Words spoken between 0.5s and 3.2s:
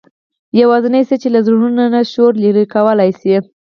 یوازینۍ څه چې له زړونو نه شو لرې کولای.